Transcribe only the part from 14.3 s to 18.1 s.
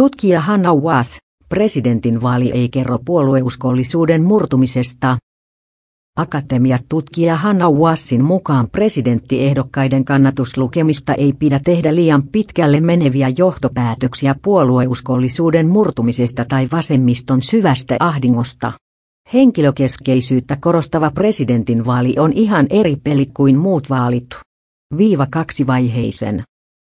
puolueuskollisuuden murtumisesta tai vasemmiston syvästä